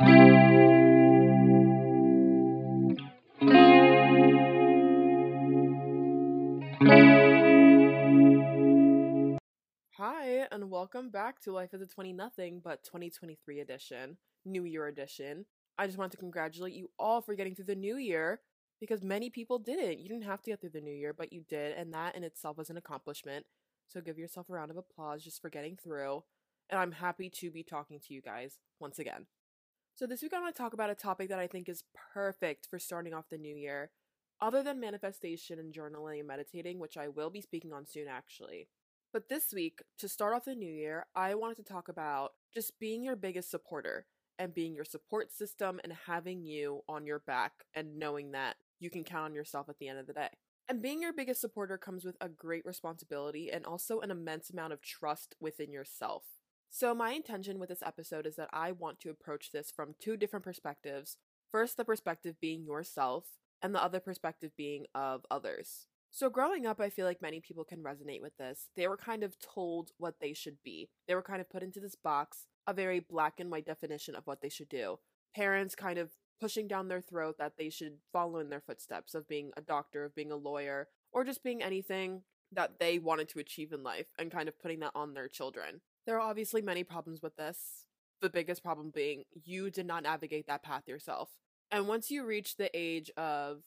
[0.00, 0.06] Hi,
[10.52, 15.46] and welcome back to Life as a 20 Nothing, but 2023 edition, New Year edition.
[15.76, 18.40] I just want to congratulate you all for getting through the new year
[18.78, 19.98] because many people didn't.
[19.98, 22.22] You didn't have to get through the new year, but you did, and that in
[22.22, 23.46] itself was an accomplishment.
[23.88, 26.22] So give yourself a round of applause just for getting through.
[26.70, 29.26] And I'm happy to be talking to you guys once again.
[29.98, 31.82] So this week I want to talk about a topic that I think is
[32.14, 33.90] perfect for starting off the new year,
[34.40, 38.68] other than manifestation and journaling and meditating, which I will be speaking on soon actually.
[39.12, 42.78] But this week, to start off the new year, I wanted to talk about just
[42.78, 44.06] being your biggest supporter
[44.38, 48.90] and being your support system and having you on your back and knowing that you
[48.90, 50.28] can count on yourself at the end of the day.
[50.68, 54.74] And being your biggest supporter comes with a great responsibility and also an immense amount
[54.74, 56.22] of trust within yourself.
[56.70, 60.16] So, my intention with this episode is that I want to approach this from two
[60.16, 61.16] different perspectives.
[61.50, 63.24] First, the perspective being yourself,
[63.62, 65.86] and the other perspective being of others.
[66.10, 68.68] So, growing up, I feel like many people can resonate with this.
[68.76, 71.80] They were kind of told what they should be, they were kind of put into
[71.80, 74.98] this box, a very black and white definition of what they should do.
[75.34, 79.28] Parents kind of pushing down their throat that they should follow in their footsteps of
[79.28, 82.22] being a doctor, of being a lawyer, or just being anything
[82.52, 85.80] that they wanted to achieve in life and kind of putting that on their children.
[86.08, 87.84] There are obviously many problems with this.
[88.22, 91.28] The biggest problem being you did not navigate that path yourself.
[91.70, 93.58] And once you reach the age of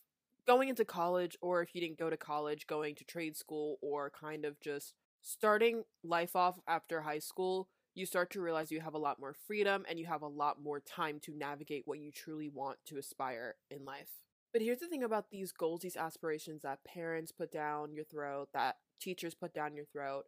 [0.47, 4.09] going into college, or if you didn't go to college, going to trade school, or
[4.09, 8.95] kind of just starting life off after high school, you start to realize you have
[8.95, 12.11] a lot more freedom and you have a lot more time to navigate what you
[12.11, 14.23] truly want to aspire in life.
[14.51, 18.49] But here's the thing about these goals, these aspirations that parents put down your throat,
[18.55, 20.23] that teachers put down your throat.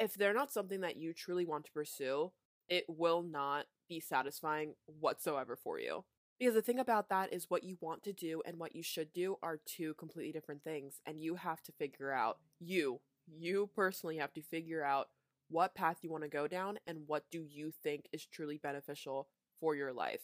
[0.00, 2.32] If they're not something that you truly want to pursue,
[2.68, 6.04] it will not be satisfying whatsoever for you.
[6.38, 9.12] Because the thing about that is what you want to do and what you should
[9.12, 11.02] do are two completely different things.
[11.04, 15.08] And you have to figure out, you, you personally have to figure out
[15.50, 19.28] what path you want to go down and what do you think is truly beneficial
[19.60, 20.22] for your life.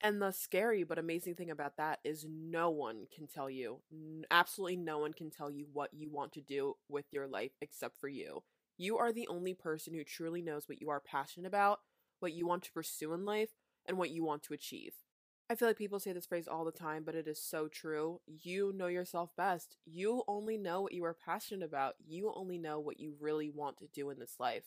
[0.00, 3.80] And the scary but amazing thing about that is no one can tell you,
[4.30, 7.98] absolutely no one can tell you what you want to do with your life except
[8.00, 8.42] for you.
[8.80, 11.80] You are the only person who truly knows what you are passionate about,
[12.18, 13.50] what you want to pursue in life,
[13.84, 14.94] and what you want to achieve.
[15.50, 18.22] I feel like people say this phrase all the time, but it is so true.
[18.26, 19.76] You know yourself best.
[19.84, 21.96] You only know what you are passionate about.
[22.08, 24.64] You only know what you really want to do in this life.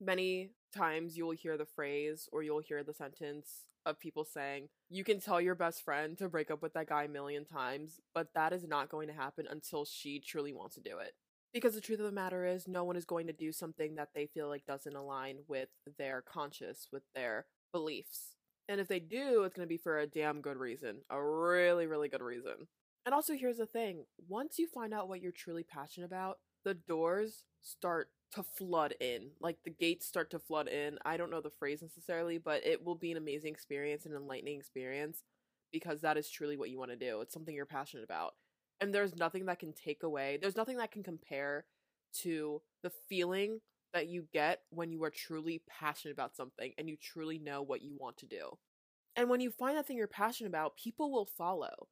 [0.00, 4.68] Many times you will hear the phrase or you'll hear the sentence of people saying,
[4.90, 8.00] You can tell your best friend to break up with that guy a million times,
[8.12, 11.12] but that is not going to happen until she truly wants to do it.
[11.52, 14.10] Because the truth of the matter is, no one is going to do something that
[14.14, 18.36] they feel like doesn't align with their conscious, with their beliefs.
[18.68, 20.98] And if they do, it's going to be for a damn good reason.
[21.08, 22.68] A really, really good reason.
[23.06, 26.74] And also, here's the thing once you find out what you're truly passionate about, the
[26.74, 29.30] doors start to flood in.
[29.40, 30.98] Like the gates start to flood in.
[31.04, 34.58] I don't know the phrase necessarily, but it will be an amazing experience, an enlightening
[34.58, 35.24] experience,
[35.72, 37.22] because that is truly what you want to do.
[37.22, 38.34] It's something you're passionate about.
[38.80, 41.64] And there's nothing that can take away, there's nothing that can compare
[42.20, 43.60] to the feeling
[43.92, 47.82] that you get when you are truly passionate about something and you truly know what
[47.82, 48.58] you want to do.
[49.16, 51.88] And when you find that thing you're passionate about, people will follow.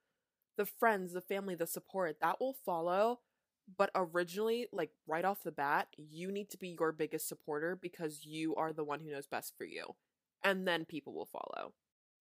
[0.57, 3.21] The friends, the family, the support, that will follow.
[3.77, 8.25] But originally, like right off the bat, you need to be your biggest supporter because
[8.25, 9.97] you are the one who knows best for you.
[10.45, 11.73] And then people will follow.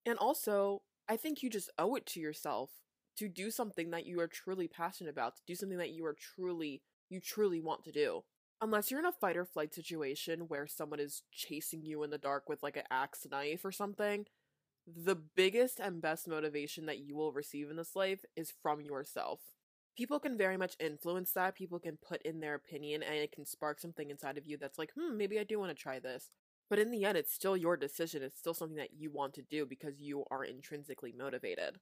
[0.06, 2.72] And also, I think you just owe it to yourself
[3.18, 6.16] to do something that you are truly passionate about, to do something that you are
[6.16, 8.24] truly, you truly want to do
[8.62, 12.18] unless you're in a fight or flight situation where someone is chasing you in the
[12.18, 14.26] dark with like an axe knife or something,
[14.88, 19.40] the biggest and best motivation that you will receive in this life is from yourself.
[19.98, 21.56] People can very much influence that.
[21.56, 24.78] People can put in their opinion and it can spark something inside of you that's
[24.78, 26.30] like, hmm, maybe I do want to try this.
[26.70, 28.24] But in the end, it's still your decision.
[28.24, 31.78] It's still something that you want to do because you are intrinsically motivated.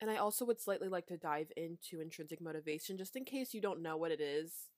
[0.00, 3.60] And I also would slightly like to dive into intrinsic motivation just in case you
[3.60, 4.68] don't know what it is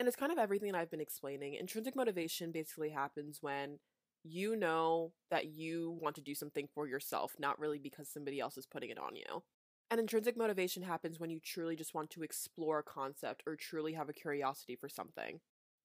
[0.00, 1.54] and it's kind of everything I've been explaining.
[1.54, 3.78] Intrinsic motivation basically happens when
[4.24, 8.56] you know that you want to do something for yourself, not really because somebody else
[8.56, 9.42] is putting it on you.
[9.90, 13.92] And intrinsic motivation happens when you truly just want to explore a concept or truly
[13.92, 15.40] have a curiosity for something.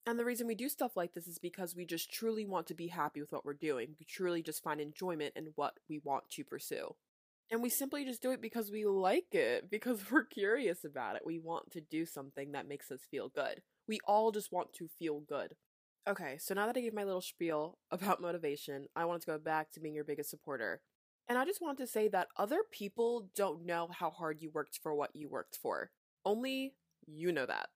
[0.06, 2.74] And the reason we do stuff like this is because we just truly want to
[2.74, 3.96] be happy with what we're doing.
[4.00, 6.96] We truly just find enjoyment in what we want to pursue.
[7.52, 11.24] And we simply just do it because we like it, because we're curious about it.
[11.26, 13.62] We want to do something that makes us feel good.
[13.88, 15.56] We all just want to feel good.
[16.08, 19.38] Okay, so now that I gave my little spiel about motivation, I wanted to go
[19.38, 20.82] back to being your biggest supporter.
[21.28, 24.80] And I just want to say that other people don't know how hard you worked
[24.82, 25.90] for what you worked for.
[26.24, 26.76] Only
[27.08, 27.70] you know that.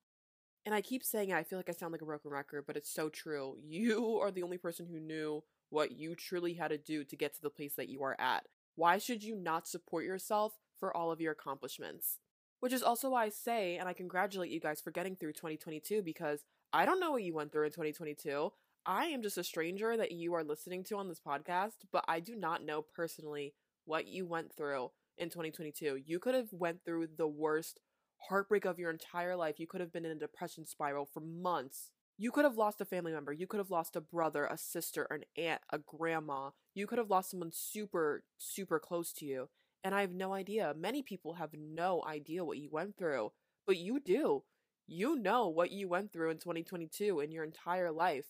[0.66, 2.78] And I keep saying it, I feel like I sound like a broken record, but
[2.78, 3.56] it's so true.
[3.64, 7.34] You are the only person who knew what you truly had to do to get
[7.36, 8.46] to the place that you are at.
[8.80, 12.20] Why should you not support yourself for all of your accomplishments?
[12.62, 16.02] Which is also why I say, and I congratulate you guys for getting through 2022
[16.02, 18.54] because I don't know what you went through in 2022.
[18.86, 22.22] I am just a stranger that you are listening to on this podcast, but I
[22.22, 23.54] do not know personally
[23.84, 26.00] what you went through in 2022.
[26.06, 27.82] You could have went through the worst
[28.30, 29.60] heartbreak of your entire life.
[29.60, 31.92] You could have been in a depression spiral for months.
[32.22, 33.32] You could have lost a family member.
[33.32, 36.50] You could have lost a brother, a sister, an aunt, a grandma.
[36.76, 39.48] You could have lost someone super, super close to you.
[39.86, 40.76] And I have no idea.
[40.78, 43.32] Many people have no idea what you went through,
[43.66, 44.44] but you do.
[44.86, 48.26] You know what you went through in 2022 in your entire life.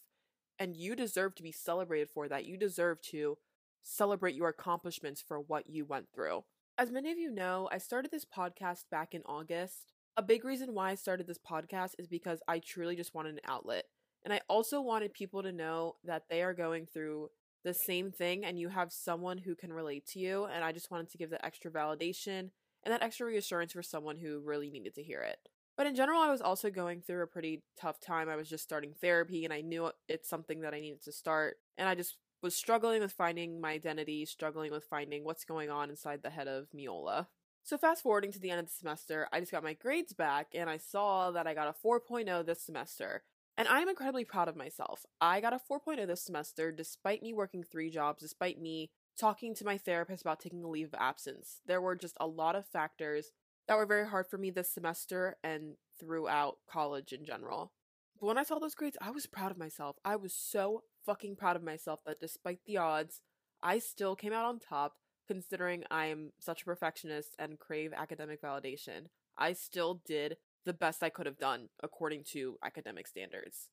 [0.60, 2.46] And you deserve to be celebrated for that.
[2.46, 3.40] You deserve to
[3.82, 6.44] celebrate your accomplishments for what you went through.
[6.78, 9.94] As many of you know, I started this podcast back in August.
[10.20, 13.40] A big reason why I started this podcast is because I truly just wanted an
[13.48, 13.86] outlet.
[14.26, 17.30] And I also wanted people to know that they are going through
[17.64, 20.44] the same thing and you have someone who can relate to you.
[20.44, 22.50] And I just wanted to give that extra validation
[22.84, 25.38] and that extra reassurance for someone who really needed to hear it.
[25.78, 28.28] But in general, I was also going through a pretty tough time.
[28.28, 31.56] I was just starting therapy and I knew it's something that I needed to start.
[31.78, 35.90] And I just was struggling with finding my identity, struggling with finding what's going on
[35.90, 37.28] inside the head of Miola.
[37.70, 40.48] So, fast forwarding to the end of the semester, I just got my grades back
[40.56, 43.22] and I saw that I got a 4.0 this semester.
[43.60, 45.06] And I'm incredibly proud of myself.
[45.22, 48.90] I got a 4.0 this semester despite me working three jobs, despite me
[49.20, 51.62] talking to my therapist about taking a leave of absence.
[51.68, 53.34] There were just a lot of factors
[53.68, 57.74] that were very hard for me this semester and throughout college in general.
[58.20, 59.98] But when I saw those grades, I was proud of myself.
[60.04, 63.22] I was so fucking proud of myself that despite the odds,
[63.62, 64.96] I still came out on top
[65.30, 69.06] considering I'm such a perfectionist and crave academic validation.
[69.38, 73.70] I still did the best I could have done according to academic standards.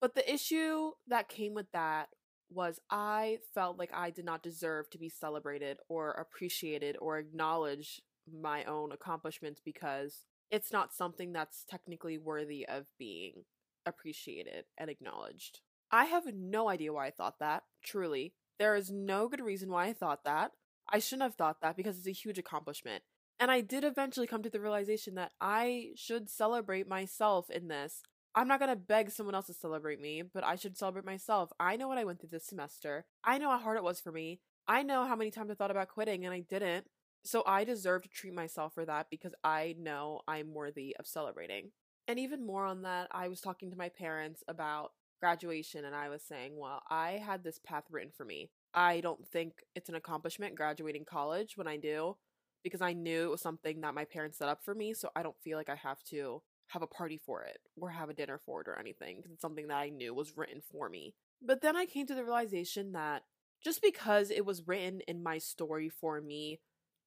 [0.00, 2.08] But the issue that came with that
[2.50, 8.00] was I felt like I did not deserve to be celebrated or appreciated or acknowledge
[8.32, 13.44] my own accomplishments because it's not something that's technically worthy of being
[13.84, 15.60] appreciated and acknowledged.
[15.90, 18.32] I have no idea why I thought that, truly.
[18.58, 20.52] There is no good reason why I thought that.
[20.90, 23.02] I shouldn't have thought that because it's a huge accomplishment.
[23.40, 28.02] And I did eventually come to the realization that I should celebrate myself in this.
[28.34, 31.52] I'm not gonna beg someone else to celebrate me, but I should celebrate myself.
[31.58, 33.04] I know what I went through this semester.
[33.22, 34.40] I know how hard it was for me.
[34.66, 36.86] I know how many times I thought about quitting and I didn't.
[37.24, 41.70] So I deserve to treat myself for that because I know I'm worthy of celebrating.
[42.06, 46.08] And even more on that, I was talking to my parents about graduation and I
[46.10, 48.50] was saying, well, I had this path written for me.
[48.74, 52.16] I don't think it's an accomplishment graduating college when I do
[52.62, 54.94] because I knew it was something that my parents set up for me.
[54.94, 58.08] So I don't feel like I have to have a party for it or have
[58.08, 60.88] a dinner for it or anything because it's something that I knew was written for
[60.88, 61.14] me.
[61.40, 63.22] But then I came to the realization that
[63.62, 66.60] just because it was written in my story for me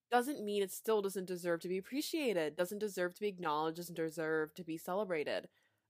[0.09, 3.95] doesn't mean it still doesn't deserve to be appreciated, doesn't deserve to be acknowledged, doesn't
[3.95, 5.47] deserve to be celebrated.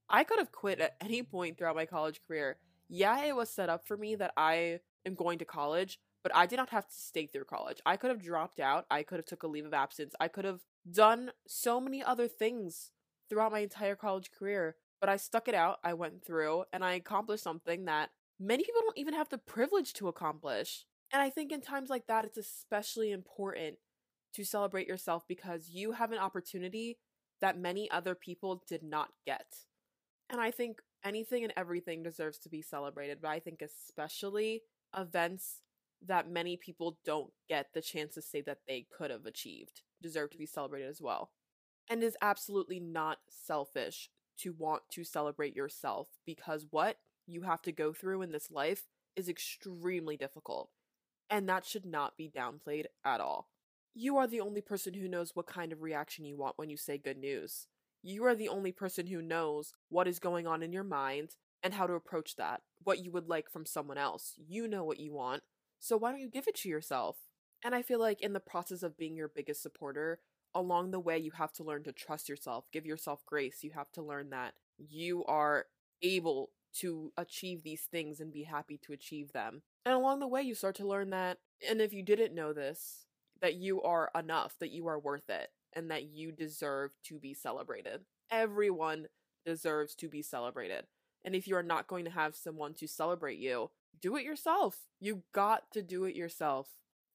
[0.08, 2.56] I could have quit at any point throughout my college career.
[2.88, 6.46] Yeah, it was set up for me that I am going to college, but I
[6.46, 7.80] did not have to stay through college.
[7.86, 8.86] I could have dropped out.
[8.90, 10.14] I could have took a leave of absence.
[10.20, 12.90] I could have done so many other things
[13.28, 15.78] throughout my entire college career, but I stuck it out.
[15.84, 19.92] I went through and I accomplished something that many people don't even have the privilege
[19.94, 20.84] to accomplish.
[21.12, 23.76] And I think in times like that, it's especially important
[24.34, 26.98] to celebrate yourself because you have an opportunity
[27.40, 29.46] that many other people did not get.
[30.30, 34.62] And I think anything and everything deserves to be celebrated, but I think especially
[34.96, 35.62] events
[36.06, 40.30] that many people don't get the chance to say that they could have achieved deserve
[40.30, 41.30] to be celebrated as well.
[41.90, 47.72] And is absolutely not selfish to want to celebrate yourself because what you have to
[47.72, 48.84] go through in this life
[49.16, 50.70] is extremely difficult.
[51.30, 53.48] And that should not be downplayed at all.
[53.94, 56.76] You are the only person who knows what kind of reaction you want when you
[56.76, 57.66] say good news.
[58.02, 61.30] You are the only person who knows what is going on in your mind
[61.68, 64.32] and how to approach that, what you would like from someone else.
[64.38, 65.42] You know what you want,
[65.78, 67.18] so why don't you give it to yourself?
[67.62, 70.20] And I feel like in the process of being your biggest supporter,
[70.54, 73.62] along the way, you have to learn to trust yourself, give yourself grace.
[73.62, 75.66] You have to learn that you are
[76.00, 79.60] able to achieve these things and be happy to achieve them.
[79.84, 81.36] And along the way, you start to learn that,
[81.68, 83.04] and if you didn't know this,
[83.42, 87.34] that you are enough, that you are worth it, and that you deserve to be
[87.34, 88.06] celebrated.
[88.30, 89.08] Everyone
[89.44, 90.86] deserves to be celebrated.
[91.28, 93.70] And if you are not going to have someone to celebrate you,
[94.00, 94.86] do it yourself.
[94.98, 96.68] You got to do it yourself.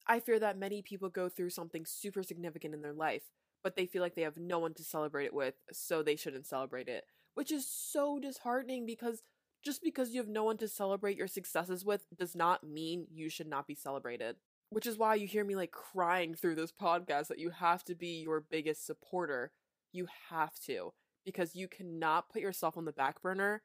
[0.06, 3.24] I fear that many people go through something super significant in their life,
[3.64, 6.46] but they feel like they have no one to celebrate it with, so they shouldn't
[6.46, 9.24] celebrate it, which is so disheartening because
[9.64, 13.28] just because you have no one to celebrate your successes with does not mean you
[13.28, 14.36] should not be celebrated.
[14.70, 17.96] Which is why you hear me like crying through this podcast that you have to
[17.96, 19.50] be your biggest supporter.
[19.90, 20.92] You have to,
[21.24, 23.62] because you cannot put yourself on the back burner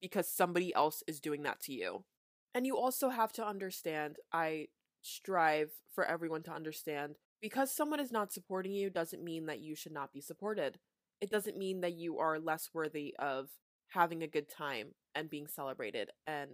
[0.00, 2.04] because somebody else is doing that to you.
[2.54, 4.68] And you also have to understand, I
[5.02, 9.76] strive for everyone to understand, because someone is not supporting you doesn't mean that you
[9.76, 10.78] should not be supported.
[11.20, 13.48] It doesn't mean that you are less worthy of
[13.88, 16.52] having a good time and being celebrated and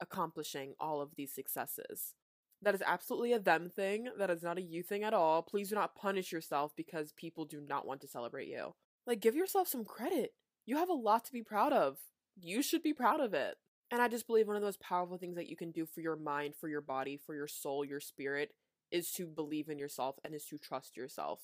[0.00, 2.14] accomplishing all of these successes.
[2.62, 4.08] That is absolutely a them thing.
[4.18, 5.42] That is not a you thing at all.
[5.42, 8.74] Please do not punish yourself because people do not want to celebrate you.
[9.06, 10.30] Like, give yourself some credit.
[10.64, 11.98] You have a lot to be proud of.
[12.36, 13.56] You should be proud of it.
[13.90, 16.00] And I just believe one of the most powerful things that you can do for
[16.00, 18.52] your mind, for your body, for your soul, your spirit,
[18.90, 21.40] is to believe in yourself and is to trust yourself.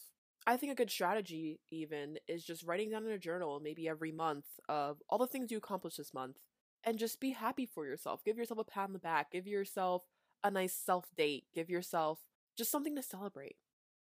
[0.47, 4.11] I think a good strategy, even, is just writing down in a journal, maybe every
[4.11, 6.39] month, of all the things you accomplished this month.
[6.85, 8.25] And just be happy for yourself.
[8.25, 9.31] Give yourself a pat on the back.
[9.31, 10.03] Give yourself
[10.43, 11.45] a nice self date.
[11.55, 12.19] Give yourself
[12.57, 13.55] just something to celebrate.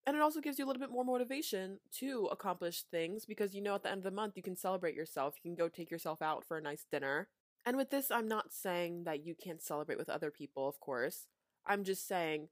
[0.07, 3.63] And it also gives you a little bit more motivation to accomplish things because you
[3.63, 5.35] know at the end of the month you can celebrate yourself.
[5.37, 7.29] You can go take yourself out for a nice dinner.
[7.65, 11.27] And with this, I'm not saying that you can't celebrate with other people, of course.
[11.65, 12.49] I'm just saying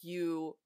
[0.00, 0.56] you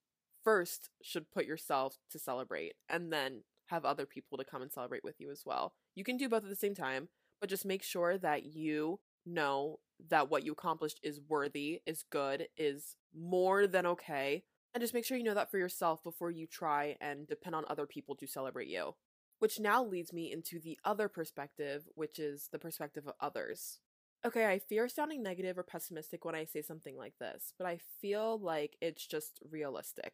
[0.45, 5.03] first should put yourself to celebrate and then have other people to come and celebrate
[5.03, 5.73] with you as well.
[5.95, 7.09] You can do both at the same time,
[7.41, 12.49] but just make sure that you know that what you accomplished is worthy, is good,
[12.57, 14.45] is more than okay.
[14.77, 17.65] And just make sure you know that for yourself before you try and depend on
[17.67, 18.95] other people to celebrate you.
[19.39, 23.79] Which now leads me into the other perspective, which is the perspective of others.
[24.23, 27.79] Okay, I fear sounding negative or pessimistic when I say something like this, but I
[28.03, 30.13] feel like it's just realistic.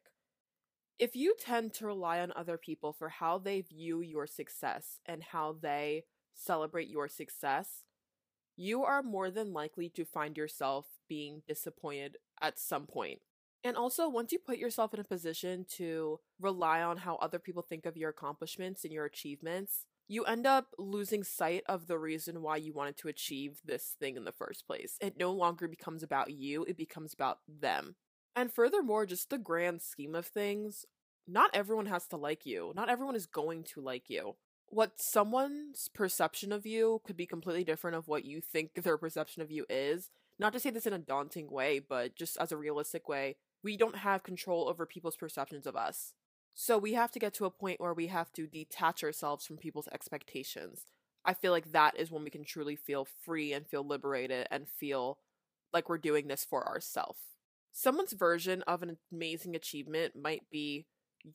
[0.96, 5.24] If you tend to rely on other people for how they view your success and
[5.24, 6.04] how they
[6.36, 7.82] celebrate your success,
[8.56, 13.22] you are more than likely to find yourself being disappointed at some point.
[13.64, 17.62] And also, once you put yourself in a position to rely on how other people
[17.62, 22.42] think of your accomplishments and your achievements, you end up losing sight of the reason
[22.42, 24.96] why you wanted to achieve this thing in the first place.
[25.00, 27.94] It no longer becomes about you, it becomes about them.
[28.34, 30.86] And furthermore, just the grand scheme of things,
[31.28, 32.72] not everyone has to like you.
[32.74, 34.36] Not everyone is going to like you.
[34.66, 39.42] What someone's perception of you could be completely different of what you think their perception
[39.42, 40.10] of you is.
[40.38, 43.76] Not to say this in a daunting way, but just as a realistic way, we
[43.76, 46.12] don't have control over people's perceptions of us.
[46.54, 49.56] So we have to get to a point where we have to detach ourselves from
[49.56, 50.84] people's expectations.
[51.24, 54.68] I feel like that is when we can truly feel free and feel liberated and
[54.68, 55.18] feel
[55.72, 57.20] like we're doing this for ourselves.
[57.72, 60.86] Someone's version of an amazing achievement might be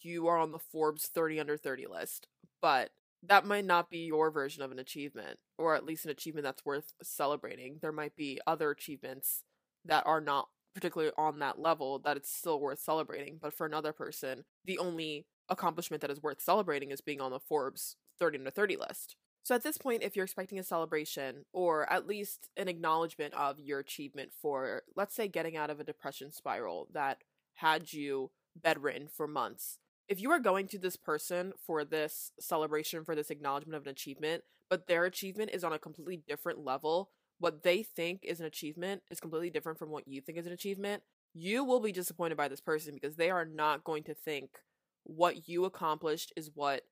[0.01, 2.27] you are on the Forbes 30 under 30 list,
[2.61, 2.91] but
[3.23, 6.65] that might not be your version of an achievement, or at least an achievement that's
[6.65, 7.79] worth celebrating.
[7.81, 9.43] There might be other achievements
[9.85, 13.39] that are not particularly on that level that it's still worth celebrating.
[13.41, 17.39] But for another person, the only accomplishment that is worth celebrating is being on the
[17.39, 19.15] Forbes 30 under 30 list.
[19.41, 23.59] So at this point, if you're expecting a celebration or at least an acknowledgement of
[23.59, 27.23] your achievement for, let's say, getting out of a depression spiral that
[27.55, 33.03] had you bedridden for months, if you are going to this person for this celebration,
[33.03, 37.09] for this acknowledgement of an achievement, but their achievement is on a completely different level,
[37.39, 40.53] what they think is an achievement is completely different from what you think is an
[40.53, 41.03] achievement,
[41.33, 44.49] you will be disappointed by this person because they are not going to think
[45.03, 46.83] what you accomplished is what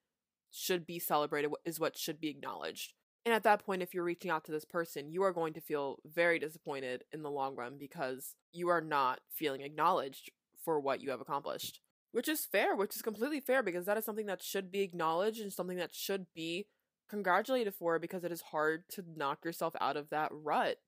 [0.50, 2.92] should be celebrated, is what should be acknowledged.
[3.24, 5.60] And at that point, if you're reaching out to this person, you are going to
[5.60, 10.30] feel very disappointed in the long run because you are not feeling acknowledged
[10.64, 11.80] for what you have accomplished.
[12.12, 15.40] Which is fair, which is completely fair because that is something that should be acknowledged
[15.40, 16.66] and something that should be
[17.08, 20.78] congratulated for because it is hard to knock yourself out of that rut.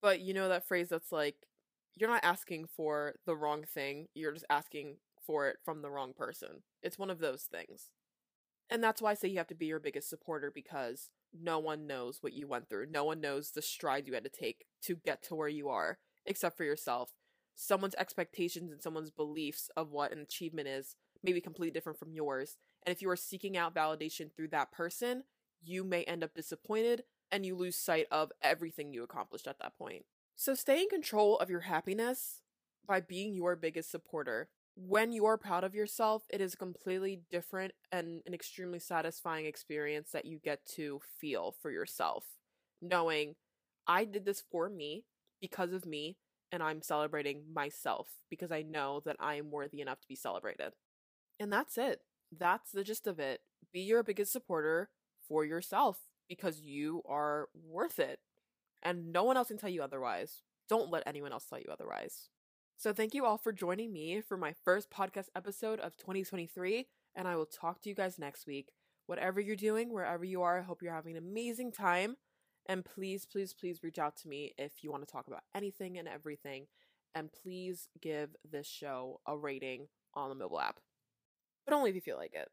[0.00, 1.36] But you know that phrase that's like,
[1.96, 6.12] you're not asking for the wrong thing, you're just asking for it from the wrong
[6.16, 6.62] person.
[6.82, 7.90] It's one of those things.
[8.70, 11.86] And that's why I say you have to be your biggest supporter because no one
[11.86, 12.86] knows what you went through.
[12.90, 15.98] No one knows the strides you had to take to get to where you are,
[16.26, 17.12] except for yourself.
[17.54, 22.12] Someone's expectations and someone's beliefs of what an achievement is may be completely different from
[22.12, 22.56] yours.
[22.86, 25.24] And if you are seeking out validation through that person,
[25.62, 29.76] you may end up disappointed and you lose sight of everything you accomplished at that
[29.76, 30.04] point.
[30.36, 32.40] So stay in control of your happiness
[32.86, 34.48] by being your biggest supporter.
[34.76, 39.46] When you are proud of yourself, it is a completely different and an extremely satisfying
[39.46, 42.24] experience that you get to feel for yourself.
[42.80, 43.34] Knowing
[43.86, 45.04] I did this for me,
[45.40, 46.16] because of me,
[46.50, 50.72] and I'm celebrating myself because I know that I am worthy enough to be celebrated.
[51.38, 52.00] And that's it.
[52.36, 53.40] That's the gist of it.
[53.72, 54.90] Be your biggest supporter
[55.28, 58.20] for yourself because you are worth it.
[58.82, 60.42] And no one else can tell you otherwise.
[60.68, 62.28] Don't let anyone else tell you otherwise.
[62.76, 66.86] So, thank you all for joining me for my first podcast episode of 2023.
[67.16, 68.70] And I will talk to you guys next week.
[69.06, 72.16] Whatever you're doing, wherever you are, I hope you're having an amazing time.
[72.68, 75.98] And please, please, please reach out to me if you want to talk about anything
[75.98, 76.66] and everything.
[77.14, 80.78] And please give this show a rating on the mobile app.
[81.66, 82.48] But only if you feel like it.